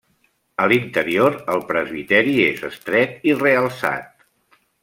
[0.63, 4.29] A l'interior, el presbiteri és estret i realçat.